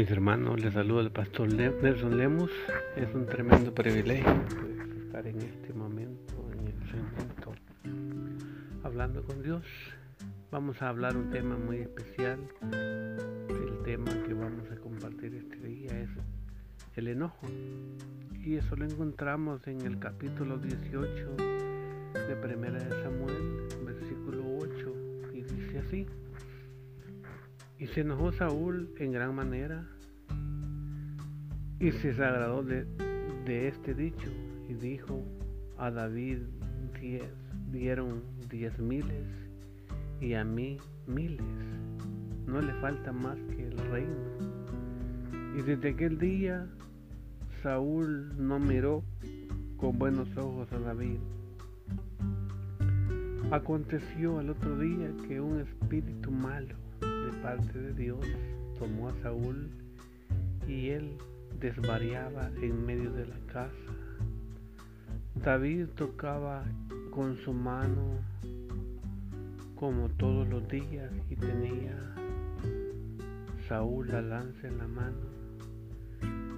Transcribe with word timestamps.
Mis 0.00 0.10
hermanos, 0.10 0.58
les 0.58 0.72
saludo 0.72 1.00
el 1.00 1.10
pastor 1.10 1.52
Nelson 1.52 2.16
Lemus. 2.16 2.50
Es 2.96 3.14
un 3.14 3.26
tremendo 3.26 3.74
privilegio 3.74 4.32
pues, 4.48 5.04
estar 5.04 5.26
en 5.26 5.38
este 5.42 5.74
momento, 5.74 6.50
en 6.58 6.68
este 6.68 6.96
momento, 6.96 7.52
hablando 8.82 9.22
con 9.22 9.42
Dios. 9.42 9.62
Vamos 10.50 10.80
a 10.80 10.88
hablar 10.88 11.18
un 11.18 11.28
tema 11.28 11.58
muy 11.58 11.80
especial. 11.80 12.38
El 12.72 13.82
tema 13.84 14.10
que 14.26 14.32
vamos 14.32 14.70
a 14.70 14.76
compartir 14.76 15.34
este 15.34 15.56
día 15.56 15.90
es 16.00 16.08
el 16.96 17.08
enojo. 17.08 17.46
Y 18.42 18.54
eso 18.54 18.76
lo 18.76 18.86
encontramos 18.86 19.66
en 19.66 19.82
el 19.82 19.98
capítulo 19.98 20.56
18 20.56 21.36
de 21.36 22.36
Primera 22.36 22.78
de 22.82 23.02
Samuel, 23.02 23.68
versículo 23.84 24.44
8, 24.62 24.94
y 25.34 25.42
dice 25.42 25.78
así. 25.80 26.06
Y 27.80 27.86
se 27.86 28.02
enojó 28.02 28.30
Saúl 28.32 28.90
en 28.98 29.12
gran 29.12 29.34
manera 29.34 29.86
y 31.78 31.90
se 31.92 32.10
agradó 32.10 32.62
de, 32.62 32.86
este 33.46 33.94
dicho 33.94 34.30
y 34.68 34.74
dijo 34.74 35.24
a 35.78 35.90
David 35.90 36.40
diez, 37.00 37.24
dieron 37.72 38.22
diez 38.50 38.78
miles 38.78 39.24
y 40.20 40.34
a 40.34 40.44
mí 40.44 40.76
miles. 41.06 41.40
No 42.46 42.60
le 42.60 42.74
falta 42.82 43.12
más 43.12 43.38
que 43.56 43.68
el 43.68 43.78
reino. 43.90 44.28
Y 45.56 45.62
desde 45.62 45.88
aquel 45.88 46.18
día 46.18 46.66
Saúl 47.62 48.30
no 48.36 48.58
miró 48.58 49.02
con 49.78 49.98
buenos 49.98 50.28
ojos 50.36 50.70
a 50.72 50.78
David. 50.80 51.18
Aconteció 53.50 54.38
al 54.38 54.50
otro 54.50 54.78
día 54.78 55.10
que 55.26 55.40
un 55.40 55.60
espíritu 55.60 56.30
malo 56.30 56.89
parte 57.42 57.78
de 57.78 57.92
Dios 57.94 58.20
tomó 58.78 59.08
a 59.08 59.14
Saúl 59.22 59.70
y 60.66 60.90
él 60.90 61.16
desvariaba 61.58 62.50
en 62.62 62.84
medio 62.86 63.12
de 63.12 63.26
la 63.26 63.38
casa. 63.52 63.92
David 65.42 65.86
tocaba 65.96 66.64
con 67.10 67.36
su 67.38 67.52
mano 67.52 68.18
como 69.74 70.08
todos 70.10 70.46
los 70.48 70.68
días 70.68 71.10
y 71.30 71.36
tenía 71.36 71.96
Saúl 73.68 74.08
la 74.08 74.20
lanza 74.20 74.68
en 74.68 74.78
la 74.78 74.88
mano. 74.88 75.30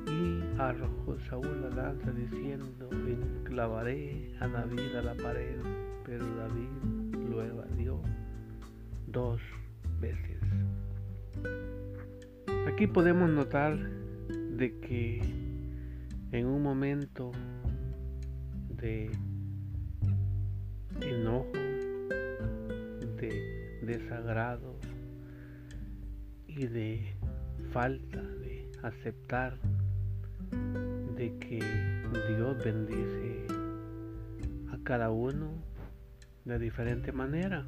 Y 0.07 0.61
arrojó 0.61 1.17
Saúl 1.29 1.63
la 1.63 1.71
lanza 1.71 2.11
diciendo, 2.11 2.89
enclavaré 2.91 4.35
a 4.41 4.49
David 4.49 4.97
a 4.97 5.03
la 5.03 5.15
pared, 5.15 5.61
pero 6.05 6.27
David 6.37 7.29
lo 7.31 7.43
evadió 7.43 8.01
dos 9.07 9.41
Aquí 12.67 12.87
podemos 12.87 13.31
notar 13.31 13.79
de 13.79 14.79
que 14.81 15.21
en 16.33 16.47
un 16.47 16.63
momento 16.63 17.31
de 18.69 19.11
enojo, 21.01 21.53
de 23.17 23.79
desagrado 23.83 24.77
y 26.49 26.67
de 26.67 27.15
falta 27.73 28.21
de 28.21 28.71
aceptar 28.83 29.59
de 31.17 31.39
que 31.39 31.61
Dios 32.29 32.65
bendice 32.65 33.47
a 34.73 34.79
cada 34.83 35.11
uno 35.11 35.53
de 36.45 36.59
diferente 36.59 37.13
manera. 37.13 37.65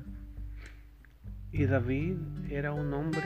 Y 1.55 1.67
David 1.67 2.17
era 2.51 2.73
un 2.73 2.93
hombre 2.93 3.23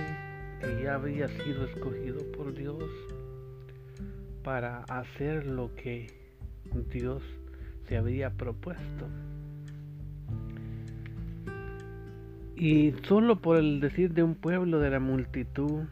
que 0.60 0.82
ya 0.82 0.96
había 0.96 1.28
sido 1.28 1.64
escogido 1.64 2.30
por 2.32 2.52
Dios 2.52 2.84
para 4.44 4.80
hacer 4.80 5.46
lo 5.46 5.74
que 5.74 6.08
Dios 6.92 7.22
se 7.86 7.96
había 7.96 8.28
propuesto. 8.28 9.08
Y 12.54 12.92
solo 13.04 13.40
por 13.40 13.56
el 13.56 13.80
decir 13.80 14.12
de 14.12 14.22
un 14.22 14.34
pueblo 14.34 14.78
de 14.78 14.90
la 14.90 15.00
multitud 15.00 15.84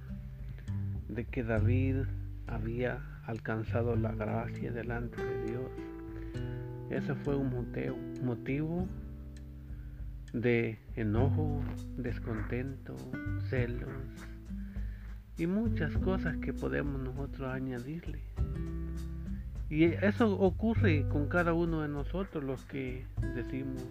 de 1.08 1.24
que 1.24 1.42
David 1.42 2.02
había 2.46 2.98
alcanzado 3.24 3.96
la 3.96 4.12
gracia 4.12 4.70
delante 4.72 5.24
de 5.24 5.44
Dios, 5.46 5.70
ese 6.90 7.14
fue 7.14 7.34
un 7.34 7.48
motivo 8.22 8.86
de 10.40 10.78
enojo, 10.96 11.62
descontento, 11.96 12.94
celos, 13.48 13.88
y 15.38 15.46
muchas 15.46 15.96
cosas 15.96 16.36
que 16.36 16.52
podemos 16.52 17.00
nosotros 17.00 17.50
añadirle. 17.50 18.20
Y 19.70 19.84
eso 19.84 20.38
ocurre 20.38 21.08
con 21.08 21.28
cada 21.28 21.54
uno 21.54 21.80
de 21.80 21.88
nosotros 21.88 22.44
los 22.44 22.62
que 22.66 23.06
decimos 23.34 23.82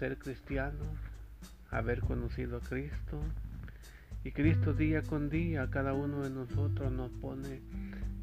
ser 0.00 0.18
cristianos, 0.18 0.88
haber 1.70 2.00
conocido 2.00 2.56
a 2.56 2.60
Cristo. 2.60 3.20
Y 4.24 4.32
Cristo 4.32 4.72
día 4.72 5.02
con 5.02 5.30
día, 5.30 5.70
cada 5.70 5.94
uno 5.94 6.22
de 6.22 6.30
nosotros 6.30 6.90
nos 6.90 7.12
pone 7.12 7.62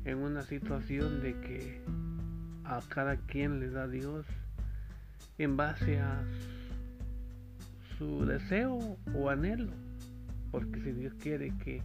en 0.04 0.18
una 0.18 0.44
situación 0.44 1.22
de 1.22 1.34
que 1.40 1.82
a 2.66 2.82
cada 2.90 3.16
quien 3.16 3.62
le 3.62 3.70
da 3.70 3.88
Dios 3.88 4.26
en 5.40 5.58
base 5.58 6.00
a 6.00 6.24
su 7.98 8.26
deseo 8.26 8.98
o 9.16 9.30
anhelo. 9.30 9.72
Porque 10.52 10.80
si 10.82 10.92
Dios 10.92 11.14
quiere 11.16 11.52
que 11.58 11.82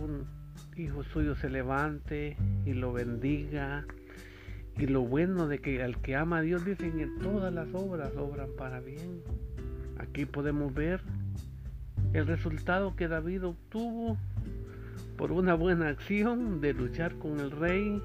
un 0.00 0.24
hijo 0.76 1.02
suyo 1.04 1.34
se 1.36 1.50
levante 1.50 2.36
y 2.64 2.72
lo 2.74 2.92
bendiga, 2.92 3.84
y 4.78 4.86
lo 4.86 5.02
bueno 5.02 5.48
de 5.48 5.58
que 5.58 5.82
al 5.82 6.00
que 6.02 6.16
ama 6.16 6.38
a 6.38 6.42
Dios 6.42 6.64
dicen 6.64 6.92
que 6.98 7.06
todas 7.22 7.52
las 7.52 7.72
obras 7.72 8.14
obran 8.16 8.50
para 8.58 8.80
bien. 8.80 9.22
Aquí 9.98 10.26
podemos 10.26 10.74
ver 10.74 11.00
el 12.12 12.26
resultado 12.26 12.94
que 12.94 13.08
David 13.08 13.44
obtuvo 13.44 14.18
por 15.16 15.32
una 15.32 15.54
buena 15.54 15.88
acción 15.88 16.60
de 16.60 16.74
luchar 16.74 17.16
con 17.16 17.40
el 17.40 17.50
rey 17.50 18.02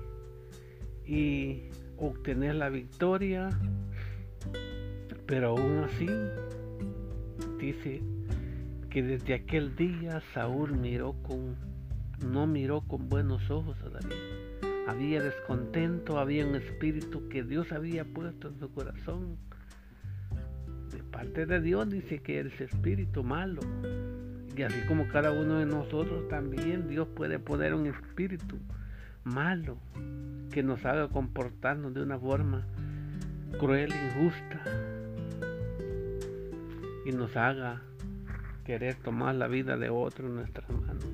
y 1.06 1.63
obtener 1.98 2.56
la 2.56 2.69
victoria. 2.69 3.50
Pero 5.31 5.52
aún 5.52 5.86
así, 5.86 6.09
dice 7.58 8.02
que 8.90 9.02
desde 9.02 9.34
aquel 9.34 9.78
día 9.78 10.22
Saúl 10.34 10.74
miró 10.74 11.14
con, 11.24 11.56
no 12.30 12.47
miró 12.47 12.81
con 12.81 13.08
buenos 13.08 13.50
ojos 13.50 13.78
a 13.81 13.90
David. 13.92 14.18
Había 14.90 15.24
descontento, 15.24 16.19
había 16.19 16.46
un 16.46 16.56
espíritu 16.56 17.30
que 17.30 17.44
Dios 17.44 17.72
había 17.72 18.03
puesto 18.03 18.50
en 18.50 18.59
su 18.59 18.74
corazón. 18.74 19.38
De 20.92 21.02
parte 21.02 21.46
de 21.46 21.62
Dios 21.62 21.90
dice 21.90 22.22
que 22.22 22.42
es 22.42 22.59
espíritu 22.59 23.24
malo. 23.24 23.62
Y 24.53 24.63
así 24.63 24.86
como 24.86 25.08
cada 25.08 25.31
uno 25.31 25.59
de 25.59 25.66
nosotros 25.66 26.28
también, 26.28 26.90
Dios 26.90 27.08
puede 27.16 27.40
poner 27.40 27.74
un 27.74 27.86
espíritu 27.86 28.58
malo 29.24 29.78
que 30.52 30.62
nos 30.62 30.84
haga 30.84 31.08
comportarnos 31.08 31.94
de 31.94 32.02
una 32.02 32.19
forma 32.19 32.68
cruel, 33.58 33.94
injusta 33.94 34.91
y 37.06 37.12
nos 37.12 37.35
haga 37.35 37.81
querer 38.66 38.95
tomar 38.95 39.35
la 39.35 39.47
vida 39.47 39.78
de 39.78 39.89
otro 39.89 40.28
en 40.28 40.35
nuestras 40.35 40.69
manos. 40.69 41.06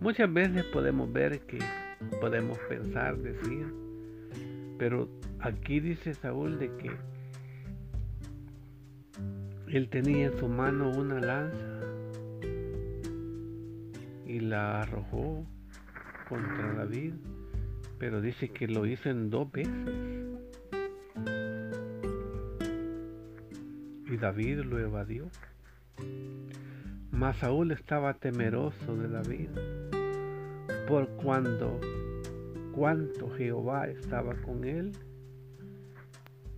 Muchas 0.00 0.32
veces 0.32 0.64
podemos 0.64 1.12
ver 1.12 1.40
que 1.40 1.58
podemos 2.20 2.58
pensar, 2.68 3.16
decir, 3.18 3.66
pero 4.78 5.08
aquí 5.40 5.80
dice 5.80 6.14
Saúl 6.14 6.58
de 6.58 6.70
que 6.76 6.90
él 9.68 9.88
tenía 9.88 10.26
en 10.26 10.38
su 10.38 10.48
mano 10.48 10.90
una 10.90 11.20
lanza 11.20 11.80
y 14.26 14.40
la 14.40 14.80
arrojó 14.82 15.44
contra 16.28 16.74
David, 16.74 17.14
pero 17.98 18.20
dice 18.20 18.48
que 18.48 18.68
lo 18.68 18.86
hizo 18.86 19.10
en 19.10 19.30
dos 19.30 19.50
veces. 19.52 20.13
Y 24.14 24.16
David 24.16 24.60
lo 24.60 24.78
evadió. 24.78 25.28
Mas 27.10 27.36
Saúl 27.38 27.72
estaba 27.72 28.14
temeroso 28.14 28.96
de 28.96 29.08
David, 29.08 29.48
por 30.86 31.08
cuando 31.16 31.80
cuanto 32.72 33.28
Jehová 33.30 33.88
estaba 33.88 34.34
con 34.42 34.62
él 34.62 34.92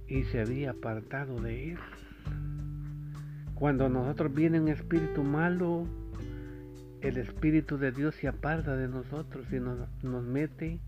y 0.06 0.25
se 0.25 0.43
había 0.43 0.73
apartado 0.73 1.41
de 1.41 1.73
él. 1.73 1.79
Cuando 3.55 3.88
nosotros 3.88 4.35
viene 4.35 4.61
un 4.61 4.69
espíritu 4.69 5.23
malo, 5.23 5.87
el 7.00 7.17
espíritu 7.17 7.79
de 7.79 7.91
Dios 7.91 8.17
se 8.17 8.29
aparta 8.29 8.76
de 8.76 8.88
nosotros 8.88 9.47
y 9.50 9.61
nos, 9.61 9.79
nos 10.02 10.25
mete 10.26 10.79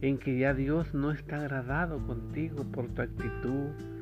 en 0.00 0.18
que 0.18 0.36
ya 0.36 0.52
Dios 0.52 0.94
no 0.94 1.12
está 1.12 1.36
agradado 1.36 2.04
contigo 2.04 2.64
por 2.72 2.88
tu 2.88 3.02
actitud, 3.02 3.97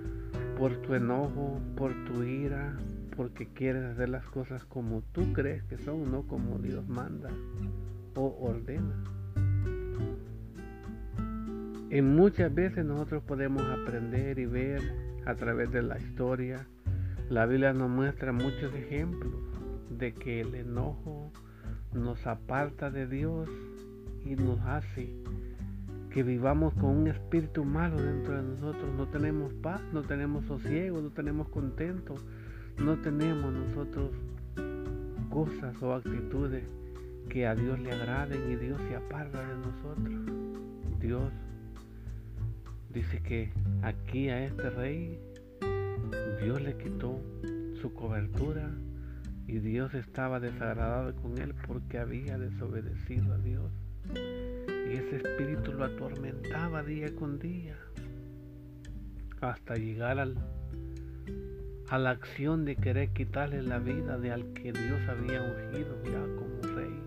por 0.57 0.75
tu 0.83 0.95
enojo, 0.95 1.61
por 1.77 1.93
tu 2.05 2.23
ira, 2.23 2.77
porque 3.17 3.47
quieres 3.47 3.85
hacer 3.85 4.09
las 4.09 4.25
cosas 4.27 4.65
como 4.65 5.03
tú 5.13 5.33
crees 5.33 5.63
que 5.65 5.79
son, 5.79 6.11
no 6.11 6.27
como 6.27 6.59
Dios 6.59 6.87
manda 6.89 7.31
o 8.15 8.37
ordena. 8.41 9.05
En 11.91 12.17
muchas 12.17 12.53
veces 12.55 12.85
nosotros 12.85 13.23
podemos 13.25 13.63
aprender 13.63 14.39
y 14.39 14.47
ver 14.47 14.81
a 15.25 15.35
través 15.35 15.71
de 15.71 15.83
la 15.83 15.99
historia. 15.99 16.67
La 17.29 17.47
Biblia 17.47 17.73
nos 17.73 17.91
muestra 17.91 18.33
muchos 18.33 18.75
ejemplos 18.75 19.35
de 19.91 20.13
que 20.13 20.41
el 20.41 20.55
enojo 20.55 21.31
nos 21.93 22.27
aparta 22.27 22.91
de 22.91 23.07
Dios 23.07 23.49
y 24.25 24.37
nos 24.37 24.61
hace 24.61 25.15
que 26.17 26.23
vivamos 26.23 26.73
con 26.73 26.97
un 26.97 27.09
espíritu 27.09 27.63
malo 27.63 28.01
dentro 28.03 28.37
de 28.39 28.43
nosotros. 28.43 28.91
No 28.97 29.07
tenemos 29.07 29.53
paz, 29.53 29.83
no 29.93 30.01
tenemos 30.01 30.47
sosiego, 30.47 31.03
no 31.03 31.11
tenemos 31.11 31.47
contento, 31.51 32.15
no 32.79 32.97
tenemos 33.03 33.53
nosotros 33.53 34.13
cosas 35.29 35.77
o 35.83 35.93
actitudes 35.93 36.65
que 37.29 37.47
a 37.47 37.55
Dios 37.55 37.79
le 37.81 37.93
agraden 37.93 38.51
y 38.51 38.57
Dios 38.57 38.81
se 38.89 38.97
aparta 38.97 39.47
de 39.47 39.57
nosotros. 39.57 40.15
Dios 41.01 41.31
dice 42.95 43.21
que 43.21 43.53
aquí 43.83 44.31
a 44.31 44.43
este 44.43 44.71
rey 44.71 45.21
Dios 46.43 46.63
le 46.63 46.79
quitó 46.79 47.21
su 47.83 47.93
cobertura 47.93 48.71
y 49.47 49.59
Dios 49.59 49.93
estaba 49.93 50.41
desagradado 50.41 51.15
con 51.17 51.37
él 51.37 51.55
porque 51.67 51.99
había 51.99 52.39
desobedecido 52.39 53.35
a 53.35 53.37
Dios. 53.37 53.71
Y 54.89 54.95
ese 54.95 55.17
espíritu 55.17 55.73
lo 55.73 55.85
atormentaba 55.85 56.83
día 56.83 57.15
con 57.17 57.39
día 57.39 57.77
hasta 59.41 59.75
llegar 59.75 60.19
al, 60.19 60.37
a 61.89 61.99
la 61.99 62.11
acción 62.11 62.65
de 62.65 62.77
querer 62.77 63.11
quitarle 63.11 63.63
la 63.63 63.79
vida 63.79 64.19
de 64.19 64.33
al 64.33 64.53
que 64.53 64.73
Dios 64.73 65.01
había 65.09 65.43
ungido 65.43 66.03
ya 66.05 66.21
como 66.37 66.75
rey. 66.77 67.03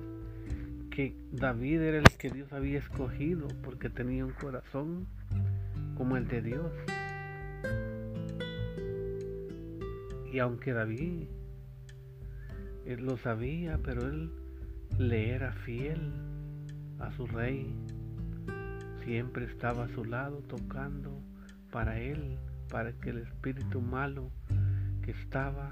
Que 0.92 1.16
David 1.32 1.82
era 1.82 1.98
el 2.00 2.18
que 2.18 2.30
Dios 2.30 2.52
había 2.52 2.80
escogido 2.80 3.48
porque 3.64 3.90
tenía 3.90 4.26
un 4.26 4.34
corazón 4.34 5.08
como 5.96 6.18
el 6.18 6.28
de 6.28 6.42
Dios. 6.42 6.72
Y 10.32 10.40
aunque 10.40 10.74
David 10.74 11.28
lo 12.86 13.18
sabía, 13.18 13.80
pero 13.84 14.08
él 14.08 14.32
le 14.98 15.30
era 15.30 15.54
fiel 15.54 16.29
a 17.00 17.12
su 17.12 17.26
rey. 17.28 17.74
Siempre 19.04 19.46
estaba 19.46 19.86
a 19.86 19.90
su 19.90 20.06
lado 20.06 20.44
tocando 20.48 21.22
para 21.72 22.00
él, 22.00 22.38
para 22.70 22.92
que 22.94 23.10
el 23.10 23.20
espíritu 23.20 23.82
malo 23.82 24.30
que 25.02 25.12
estaba 25.12 25.72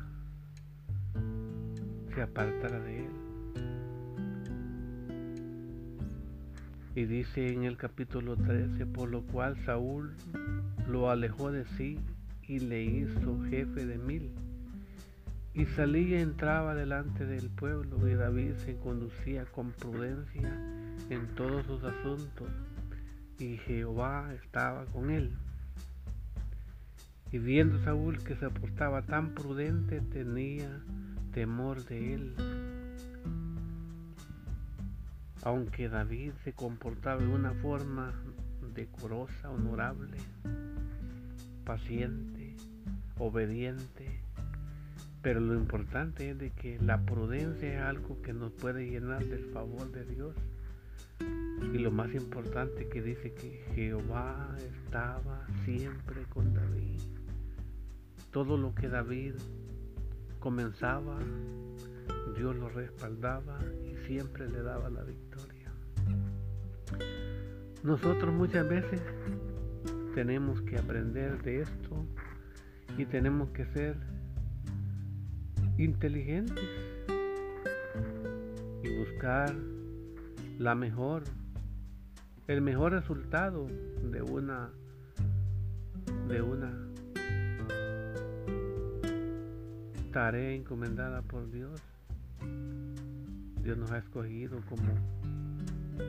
se 2.14 2.22
apartara 2.22 2.80
de 2.80 3.06
él. 3.06 3.12
Y 6.96 7.06
dice 7.06 7.54
en 7.54 7.64
el 7.64 7.78
capítulo 7.78 8.36
13, 8.36 8.88
por 8.88 9.10
lo 9.10 9.22
cual 9.22 9.56
Saúl 9.66 10.16
lo 10.88 11.12
alejó 11.12 11.52
de 11.52 11.66
sí 11.78 12.00
y 12.42 12.60
le 12.60 12.84
hizo 12.84 13.40
jefe 13.50 13.86
de 13.86 13.98
mil 14.00 14.32
y 15.58 15.66
salía 15.66 16.20
y 16.20 16.22
entraba 16.22 16.76
delante 16.76 17.26
del 17.26 17.50
pueblo 17.50 18.08
y 18.08 18.14
David 18.14 18.54
se 18.64 18.76
conducía 18.78 19.46
con 19.46 19.72
prudencia 19.72 20.56
en 21.10 21.28
todos 21.36 21.66
sus 21.66 21.84
asuntos 21.84 22.48
y 23.40 23.58
Jehová 23.58 24.34
estaba 24.34 24.86
con 24.86 25.10
él. 25.10 25.32
Y 27.32 27.40
viendo 27.40 27.84
Saúl 27.84 28.24
que 28.24 28.36
se 28.36 28.50
portaba 28.50 29.02
tan 29.02 29.34
prudente 29.34 30.02
tenía 30.02 30.82
temor 31.34 31.84
de 31.86 32.14
él. 32.14 32.36
Aunque 35.44 35.88
David 35.90 36.32
se 36.44 36.54
comportaba 36.54 37.22
de 37.22 37.28
una 37.28 37.54
forma 37.54 38.14
decorosa, 38.74 39.50
honorable, 39.50 40.18
paciente, 41.64 42.56
obediente, 43.18 44.22
pero 45.22 45.40
lo 45.40 45.56
importante 45.56 46.32
es 46.32 46.38
de 46.38 46.52
que 46.52 46.80
la 46.80 47.02
prudencia 47.06 47.74
es 47.74 47.82
algo 47.82 48.22
que 48.22 48.34
nos 48.34 48.52
puede 48.54 48.90
llenar 48.90 49.26
del 49.26 49.46
favor 49.52 49.92
de 49.92 50.06
Dios. 50.06 50.36
Y 51.74 51.80
lo 51.80 51.92
más 51.92 52.14
importante 52.14 52.88
que 52.88 53.02
dice 53.02 53.34
que 53.34 53.64
Jehová 53.76 54.56
estaba 54.60 55.46
siempre 55.66 56.24
con 56.30 56.54
David. 56.54 57.02
Todo 58.32 58.58
lo 58.58 58.74
que 58.74 58.88
David 58.88 59.34
comenzaba, 60.40 61.18
Dios 62.38 62.56
lo 62.56 62.70
respaldaba 62.70 63.60
y 63.84 63.96
siempre 64.08 64.50
le 64.50 64.62
daba 64.62 64.90
la 64.90 65.04
victoria. 65.04 65.72
Nosotros 67.84 68.34
muchas 68.34 68.68
veces 68.68 69.02
tenemos 70.16 70.62
que 70.62 70.78
aprender 70.78 71.42
de 71.44 71.62
esto 71.62 72.06
y 72.98 73.06
tenemos 73.06 73.50
que 73.50 73.66
ser 73.68 73.96
inteligentes 75.78 76.64
y 78.84 78.98
buscar 78.98 79.56
la 80.58 80.74
mejor, 80.74 81.24
el 82.48 82.62
mejor 82.62 82.94
resultado 82.94 83.68
de 84.10 84.22
una, 84.22 84.72
de 86.28 86.42
una 86.42 86.74
tarea 90.12 90.54
encomendada 90.54 91.22
por 91.22 91.50
Dios. 91.52 91.82
Dios 93.62 93.78
nos 93.78 93.92
ha 93.92 93.98
escogido 93.98 94.62
como 94.70 94.94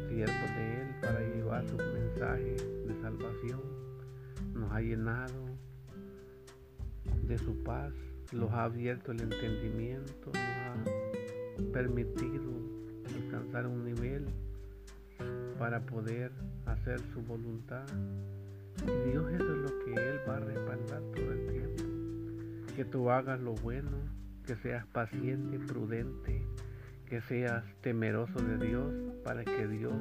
siervos 0.09 0.51
de 0.57 0.83
Él 0.83 0.89
para 1.03 1.21
llevar 1.21 1.69
su 1.69 1.77
mensaje 1.77 2.57
de 2.87 3.01
salvación. 3.01 3.61
Nos 4.55 4.73
ha 4.73 4.81
llenado 4.81 5.45
de 7.27 7.39
su 7.39 7.63
paz 7.65 7.93
los 8.33 8.51
ha 8.51 8.65
abierto 8.65 9.13
el 9.13 9.21
entendimiento, 9.21 10.31
nos 10.33 10.37
ha 10.37 11.73
permitido 11.73 12.53
alcanzar 13.07 13.67
un 13.67 13.85
nivel 13.85 14.27
para 15.59 15.81
poder 15.81 16.31
hacer 16.67 17.01
su 17.13 17.21
voluntad. 17.23 17.85
Y 18.83 19.11
Dios 19.11 19.31
eso 19.33 19.53
es 19.55 19.71
lo 19.71 19.85
que 19.85 19.93
Él 19.95 20.21
va 20.29 20.37
a 20.37 20.41
respaldar 20.41 21.03
todo 21.15 21.33
el 21.33 21.47
tiempo. 21.47 21.85
Que 22.77 22.85
tú 22.85 23.11
hagas 23.11 23.41
lo 23.41 23.55
bueno, 23.55 23.99
que 24.47 24.55
seas 24.57 24.87
paciente, 24.87 25.59
prudente, 25.59 26.43
que 27.07 27.21
seas 27.23 27.65
temeroso 27.81 28.39
de 28.41 28.67
Dios 28.67 28.93
para 29.25 29.45
que 29.45 29.67
Dios 29.67 29.95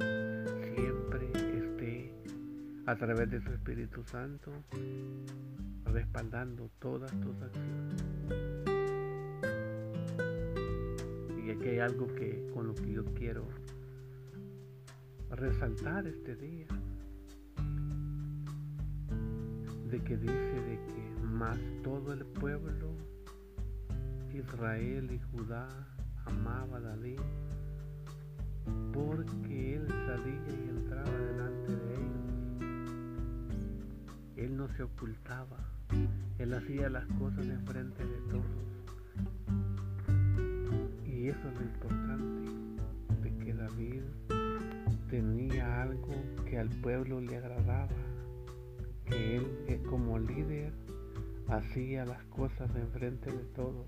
siempre 0.74 1.30
esté 1.58 2.12
a 2.86 2.94
través 2.94 3.30
de 3.30 3.40
su 3.40 3.50
Espíritu 3.52 4.04
Santo 4.04 4.52
respaldando 5.84 6.70
todas 6.78 7.10
tus 7.20 7.42
acciones. 7.42 8.02
Y 11.44 11.50
aquí 11.50 11.68
hay 11.68 11.78
algo 11.80 12.06
que 12.14 12.48
con 12.54 12.68
lo 12.68 12.74
que 12.74 12.92
yo 12.92 13.04
quiero 13.14 13.48
resaltar 15.30 16.06
este 16.06 16.36
día. 16.36 16.66
De 19.90 20.00
que 20.00 20.16
dice 20.16 20.32
de 20.32 20.78
que 20.86 21.20
más 21.22 21.58
todo 21.82 22.12
el 22.12 22.24
pueblo, 22.24 22.94
Israel 24.32 25.10
y 25.10 25.18
Judá, 25.30 25.68
amaba 26.26 26.76
a 26.76 26.80
David 26.80 27.20
porque 28.92 29.76
él 29.76 29.88
salía 29.88 30.48
y 30.48 30.68
entraba 30.68 31.10
delante 31.10 31.76
de 31.76 31.94
ellos. 31.94 32.28
Él 34.36 34.56
no 34.56 34.68
se 34.68 34.82
ocultaba 34.82 35.56
él 36.38 36.54
hacía 36.54 36.88
las 36.88 37.04
cosas 37.18 37.46
en 37.46 37.66
frente 37.66 38.04
de 38.04 38.18
todos. 38.30 38.44
Y 41.04 41.28
eso 41.28 41.48
es 41.48 41.54
lo 41.54 41.62
importante, 41.62 42.50
de 43.22 43.44
que 43.44 43.54
David 43.54 44.02
tenía 45.08 45.82
algo 45.82 46.14
que 46.48 46.58
al 46.58 46.68
pueblo 46.80 47.20
le 47.20 47.36
agradaba, 47.36 47.88
que 49.06 49.36
él 49.36 49.46
eh, 49.66 49.80
como 49.88 50.18
líder 50.18 50.72
hacía 51.48 52.04
las 52.04 52.22
cosas 52.24 52.70
en 52.76 52.88
frente 52.88 53.30
de 53.30 53.44
todos 53.54 53.86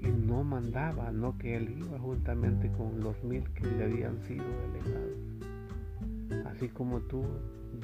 y 0.00 0.08
no 0.08 0.42
mandaba, 0.42 1.12
no 1.12 1.38
que 1.38 1.56
él 1.56 1.76
iba 1.78 1.98
juntamente 1.98 2.70
con 2.72 3.00
los 3.00 3.22
mil 3.22 3.44
que 3.54 3.66
le 3.66 3.84
habían 3.84 4.20
sido 4.26 4.44
delegados. 4.72 6.46
Así 6.46 6.68
como 6.68 7.00
tú, 7.02 7.24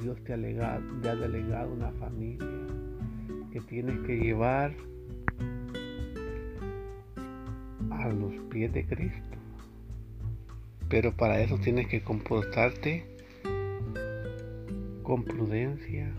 Dios 0.01 0.21
te 0.25 0.33
ha, 0.33 0.81
te 1.01 1.09
ha 1.09 1.15
delegado 1.15 1.73
una 1.73 1.91
familia, 1.93 2.45
que 3.51 3.61
tienes 3.61 3.97
que 4.01 4.17
llevar 4.17 4.73
a 7.89 8.09
los 8.09 8.33
pies 8.49 8.73
de 8.73 8.85
Cristo. 8.85 9.28
Pero 10.89 11.15
para 11.15 11.41
eso 11.41 11.57
tienes 11.59 11.87
que 11.87 12.01
comportarte 12.01 13.05
con 15.03 15.23
prudencia, 15.23 16.13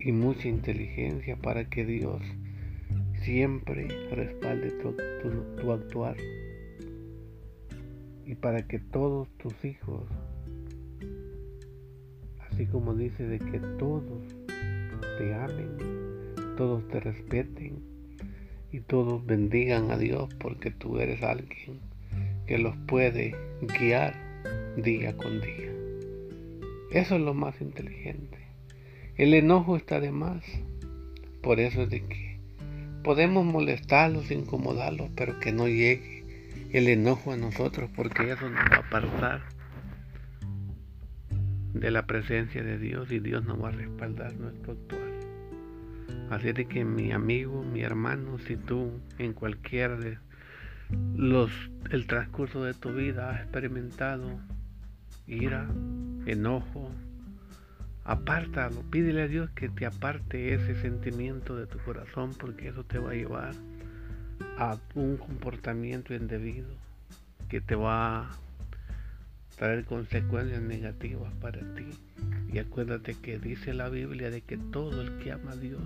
y 0.00 0.12
mucha 0.12 0.48
inteligencia 0.48 1.36
para 1.36 1.68
que 1.68 1.84
Dios 1.84 2.22
siempre 3.22 3.86
respalde 4.10 4.70
tu, 5.60 5.72
actuar. 5.72 6.16
Y 8.24 8.34
para 8.34 8.66
que 8.66 8.78
todos 8.78 9.28
tus 9.38 9.64
hijos, 9.64 10.04
así 12.48 12.66
como 12.66 12.94
dice 12.94 13.24
de 13.24 13.38
que 13.38 13.58
todos 13.78 14.22
te 15.18 15.34
amen, 15.34 15.76
todos 16.56 16.86
te 16.88 17.00
respeten 17.00 17.82
y 18.72 18.80
todos 18.80 19.26
bendigan 19.26 19.90
a 19.90 19.98
Dios 19.98 20.32
porque 20.38 20.70
tú 20.70 20.98
eres 20.98 21.22
alguien 21.22 21.89
que 22.50 22.58
los 22.58 22.76
puede 22.88 23.36
guiar 23.78 24.12
día 24.76 25.16
con 25.16 25.40
día. 25.40 25.70
Eso 26.90 27.14
es 27.14 27.20
lo 27.20 27.32
más 27.32 27.60
inteligente. 27.60 28.38
El 29.16 29.34
enojo 29.34 29.76
está 29.76 30.00
de 30.00 30.10
más. 30.10 30.42
Por 31.44 31.60
eso 31.60 31.82
es 31.82 31.90
de 31.90 32.00
que 32.00 32.40
podemos 33.04 33.44
molestarlos, 33.44 34.32
incomodarlos, 34.32 35.10
pero 35.14 35.38
que 35.38 35.52
no 35.52 35.68
llegue 35.68 36.24
el 36.72 36.88
enojo 36.88 37.30
a 37.30 37.36
nosotros, 37.36 37.88
porque 37.94 38.32
eso 38.32 38.50
nos 38.50 38.64
va 38.64 38.78
a 38.78 38.80
apartar 38.80 39.42
de 41.72 41.92
la 41.92 42.04
presencia 42.04 42.64
de 42.64 42.78
Dios 42.78 43.12
y 43.12 43.20
Dios 43.20 43.44
nos 43.44 43.62
va 43.62 43.68
a 43.68 43.72
respaldar 43.72 44.34
nuestro 44.34 44.72
actuar. 44.72 45.12
Así 46.30 46.50
de 46.50 46.64
que 46.64 46.84
mi 46.84 47.12
amigo, 47.12 47.62
mi 47.62 47.82
hermano, 47.82 48.40
si 48.40 48.56
tú 48.56 48.90
en 49.18 49.34
cualquiera 49.34 49.94
de 49.94 50.18
los 51.16 51.50
el 51.90 52.06
transcurso 52.06 52.62
de 52.64 52.74
tu 52.74 52.92
vida 52.92 53.30
has 53.30 53.40
experimentado 53.40 54.38
ira, 55.26 55.68
enojo, 56.26 56.90
Apártalo, 58.04 58.82
pídele 58.90 59.22
a 59.22 59.28
Dios 59.28 59.50
que 59.50 59.68
te 59.68 59.86
aparte 59.86 60.54
ese 60.54 60.74
sentimiento 60.80 61.54
de 61.54 61.66
tu 61.66 61.78
corazón 61.78 62.34
porque 62.34 62.68
eso 62.68 62.82
te 62.82 62.98
va 62.98 63.10
a 63.10 63.14
llevar 63.14 63.54
a 64.58 64.78
un 64.94 65.16
comportamiento 65.16 66.14
indebido 66.14 66.68
que 67.48 67.60
te 67.60 67.74
va 67.74 68.22
a 68.22 68.30
traer 69.56 69.84
consecuencias 69.84 70.62
negativas 70.62 71.32
para 71.40 71.60
ti. 71.74 71.86
Y 72.52 72.58
acuérdate 72.58 73.14
que 73.14 73.38
dice 73.38 73.74
la 73.74 73.88
Biblia 73.88 74.30
de 74.30 74.40
que 74.40 74.56
todo 74.56 75.02
el 75.02 75.18
que 75.18 75.32
ama 75.32 75.52
a 75.52 75.56
Dios, 75.56 75.82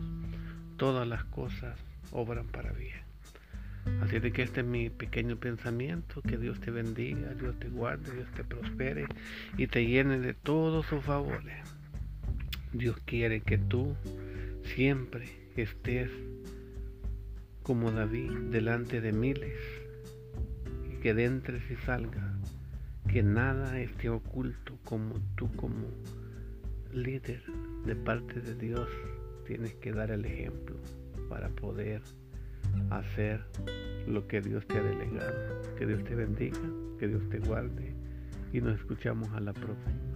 todas 0.77 1.07
las 1.07 1.25
cosas 1.25 1.79
obran 2.13 2.47
para 2.47 2.73
bien. 2.73 3.03
Así 4.01 4.19
de 4.19 4.33
que 4.33 4.43
este 4.43 4.61
es 4.61 4.67
mi 4.67 4.91
pequeño 4.91 5.37
pensamiento, 5.37 6.23
que 6.23 6.37
Dios 6.37 6.61
te 6.61 6.71
bendiga, 6.71 7.35
Dios 7.35 7.59
te 7.59 7.69
guarde, 7.69 8.13
Dios 8.13 8.29
te 8.33 8.45
prospere 8.45 9.07
y 9.57 9.67
te 9.67 9.87
llene 9.87 10.19
de 10.19 10.35
todos 10.35 10.87
sus 10.87 11.03
favores. 11.05 11.57
Dios 12.73 12.97
quiere 13.05 13.41
que 13.41 13.59
tú 13.59 13.95
siempre 14.75 15.29
estés 15.57 16.11
como 17.63 17.93
David 17.93 18.31
delante 18.51 19.01
de 19.01 19.13
miles 19.13 19.59
y 20.93 21.01
que 21.01 21.11
entres 21.11 21.63
y 21.71 21.77
salga, 21.77 22.35
que 23.09 23.23
nada 23.23 23.81
esté 23.81 24.09
oculto 24.09 24.77
como 24.85 25.15
tú 25.37 25.51
como 25.57 25.89
líder 26.93 27.43
de 27.87 27.97
parte 27.97 28.41
de 28.41 28.55
Dios 28.55 28.89
tienes 29.47 29.75
que 29.75 29.93
dar 29.93 30.11
el 30.11 30.25
ejemplo 30.25 30.77
para 31.29 31.49
poder 31.49 32.03
hacer 32.91 33.45
lo 34.07 34.27
que 34.27 34.41
Dios 34.41 34.67
te 34.67 34.79
ha 34.79 34.83
delegado. 34.83 35.63
Que 35.77 35.87
Dios 35.87 36.05
te 36.05 36.15
bendiga, 36.15 36.61
que 36.99 37.09
Dios 37.09 37.29
te 37.29 37.39
guarde 37.41 37.95
y 38.55 38.61
nos 38.61 38.79
escuchamos 38.79 39.29
a 39.33 39.41
la 39.41 39.53
próxima. 39.53 40.14